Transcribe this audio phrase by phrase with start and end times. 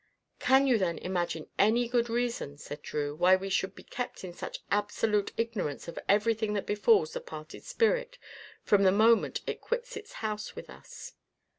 [0.39, 4.33] "Can you then imagine any good reason," said Drew, "why we should be kept in
[4.33, 8.17] such absolute ignorance of everything that befalls the parted spirit
[8.63, 11.13] from the moment it quits its house with us?"